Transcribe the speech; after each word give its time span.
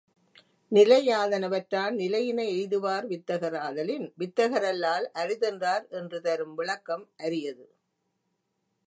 நிலையாதனவற்றான் 0.71 1.93
நிலையின 1.95 2.39
எய்துவார் 2.55 3.05
வித்தகர் 3.07 3.57
ஆதலின் 3.57 4.07
வித்தகர்க்கல்லால் 4.19 5.05
அரிதென்றார் 5.13 5.85
என்று 5.89 6.21
தரும் 6.21 6.55
விளக்கம் 6.55 7.05
அரியது. 7.17 7.65